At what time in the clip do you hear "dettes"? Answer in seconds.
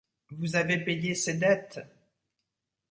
1.35-1.79